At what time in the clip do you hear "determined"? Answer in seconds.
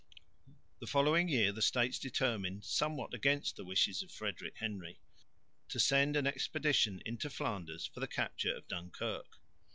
1.99-2.65